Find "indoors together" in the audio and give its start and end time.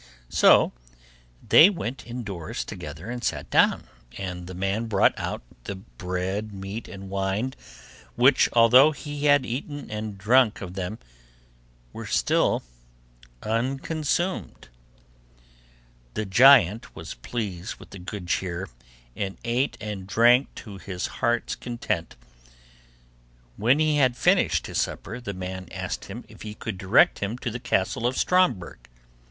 2.07-3.11